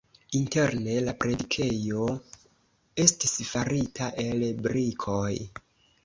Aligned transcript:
Interne 0.37 0.93
la 1.07 1.11
predikejo 1.23 2.07
estis 3.03 3.35
farita 3.49 4.07
el 4.23 4.41
brikoj. 4.69 5.29